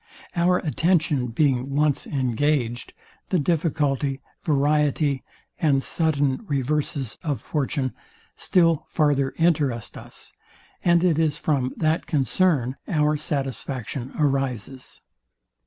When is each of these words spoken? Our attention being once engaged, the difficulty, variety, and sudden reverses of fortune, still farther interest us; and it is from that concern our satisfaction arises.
Our 0.35 0.57
attention 0.57 1.27
being 1.27 1.75
once 1.75 2.07
engaged, 2.07 2.93
the 3.29 3.37
difficulty, 3.37 4.19
variety, 4.43 5.23
and 5.59 5.83
sudden 5.83 6.43
reverses 6.47 7.19
of 7.21 7.39
fortune, 7.39 7.93
still 8.35 8.87
farther 8.89 9.35
interest 9.37 9.99
us; 9.99 10.33
and 10.83 11.03
it 11.03 11.19
is 11.19 11.37
from 11.37 11.75
that 11.77 12.07
concern 12.07 12.77
our 12.87 13.15
satisfaction 13.15 14.11
arises. 14.17 15.01